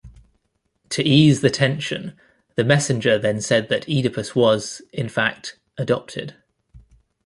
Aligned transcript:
To 0.89 1.03
ease 1.03 1.41
the 1.41 1.51
tension, 1.51 2.17
the 2.55 2.63
messenger 2.63 3.19
then 3.19 3.39
said 3.39 3.69
that 3.69 3.87
Oedipus 3.87 4.33
was, 4.35 4.81
in 4.91 5.07
fact, 5.09 5.59
adopted. 5.77 6.33